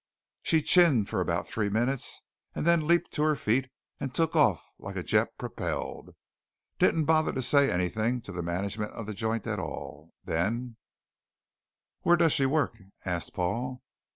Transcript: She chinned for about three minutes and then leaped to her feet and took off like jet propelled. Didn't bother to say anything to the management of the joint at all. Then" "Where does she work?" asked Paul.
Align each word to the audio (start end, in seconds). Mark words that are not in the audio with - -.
She 0.41 0.63
chinned 0.63 1.09
for 1.09 1.21
about 1.21 1.47
three 1.47 1.69
minutes 1.69 2.23
and 2.55 2.65
then 2.65 2.87
leaped 2.87 3.11
to 3.11 3.21
her 3.21 3.35
feet 3.35 3.69
and 3.99 4.11
took 4.11 4.35
off 4.35 4.65
like 4.79 4.95
jet 5.05 5.37
propelled. 5.37 6.15
Didn't 6.79 7.05
bother 7.05 7.31
to 7.33 7.41
say 7.43 7.69
anything 7.69 8.19
to 8.21 8.31
the 8.31 8.41
management 8.41 8.93
of 8.93 9.05
the 9.05 9.13
joint 9.13 9.45
at 9.45 9.59
all. 9.59 10.09
Then" 10.23 10.77
"Where 12.01 12.17
does 12.17 12.33
she 12.33 12.47
work?" 12.47 12.79
asked 13.05 13.35
Paul. 13.35 13.83